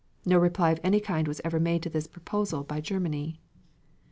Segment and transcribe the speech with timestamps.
[0.25, 3.39] No reply of any kind was ever made to this proposal by Germany.